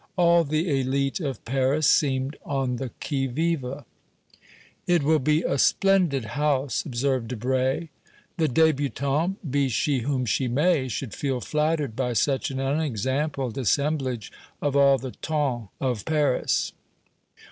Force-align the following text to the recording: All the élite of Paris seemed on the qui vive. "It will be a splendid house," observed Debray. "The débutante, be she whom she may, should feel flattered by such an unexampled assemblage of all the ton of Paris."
All 0.17 0.43
the 0.43 0.65
élite 0.83 1.23
of 1.23 1.45
Paris 1.45 1.85
seemed 1.87 2.35
on 2.43 2.77
the 2.77 2.89
qui 2.99 3.27
vive. 3.27 3.83
"It 4.87 5.03
will 5.03 5.19
be 5.19 5.43
a 5.43 5.59
splendid 5.59 6.25
house," 6.25 6.83
observed 6.83 7.27
Debray. 7.27 7.89
"The 8.37 8.47
débutante, 8.47 9.35
be 9.47 9.69
she 9.69 9.99
whom 9.99 10.25
she 10.25 10.47
may, 10.47 10.87
should 10.87 11.13
feel 11.13 11.39
flattered 11.39 11.95
by 11.95 12.13
such 12.13 12.49
an 12.49 12.59
unexampled 12.59 13.59
assemblage 13.59 14.31
of 14.59 14.75
all 14.75 14.97
the 14.97 15.11
ton 15.11 15.69
of 15.79 16.03
Paris." 16.03 16.71